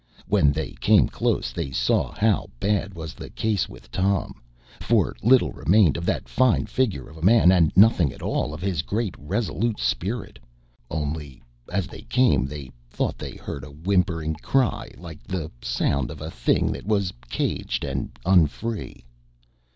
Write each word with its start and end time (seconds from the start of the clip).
When 0.25 0.51
they 0.51 0.71
came 0.81 1.07
close, 1.09 1.51
they 1.51 1.69
saw 1.69 2.11
how 2.13 2.49
bad 2.59 2.95
was 2.95 3.13
the 3.13 3.29
case 3.29 3.69
with 3.69 3.91
Tom, 3.91 4.41
for 4.79 5.15
little 5.21 5.51
remained 5.51 5.95
of 5.95 6.07
that 6.07 6.27
fine 6.27 6.65
figure 6.65 7.07
of 7.07 7.17
a 7.17 7.21
man 7.21 7.51
and 7.51 7.71
nothing 7.75 8.11
at 8.11 8.23
all 8.23 8.51
of 8.51 8.63
his 8.63 8.81
great 8.81 9.13
resolute 9.19 9.79
spirit, 9.79 10.39
only 10.89 11.43
as 11.71 11.85
they 11.85 12.01
came 12.01 12.47
they 12.47 12.71
thought 12.89 13.19
they 13.19 13.35
heard 13.35 13.63
a 13.63 13.69
whimpering 13.69 14.33
cry 14.33 14.89
like 14.97 15.21
the 15.21 15.51
sound 15.61 16.09
of 16.09 16.19
a 16.19 16.31
thing 16.31 16.71
that 16.71 16.87
was 16.87 17.13
caged 17.29 17.83
and 17.83 18.09
unfree. 18.25 19.05